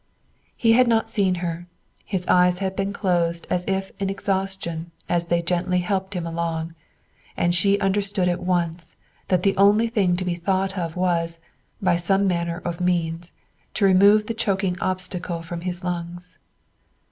He 0.57 0.71
had 0.71 0.87
not 0.87 1.09
seen 1.09 1.35
her; 1.45 1.67
his 2.03 2.25
eyes 2.25 2.57
had 2.57 2.75
been 2.75 2.91
closed 2.91 3.45
as 3.51 3.63
if 3.67 3.91
in 3.99 4.09
exhaustion 4.09 4.89
as 5.07 5.27
they 5.27 5.43
gently 5.43 5.81
helped 5.81 6.15
him 6.15 6.25
along, 6.25 6.73
and 7.37 7.53
she 7.53 7.73
had 7.73 7.81
understood 7.81 8.27
at 8.27 8.41
once 8.41 8.95
that 9.27 9.43
the 9.43 9.55
only 9.57 9.87
thing 9.87 10.15
to 10.15 10.25
be 10.25 10.33
thought 10.33 10.75
of 10.75 10.95
was, 10.95 11.39
by 11.83 11.97
some 11.97 12.25
manner 12.25 12.63
of 12.65 12.81
means, 12.81 13.31
to 13.75 13.85
remove 13.85 14.25
the 14.25 14.33
choking 14.33 14.75
obstacle 14.79 15.43
from 15.43 15.61
his 15.61 15.83
lungs. 15.83 16.39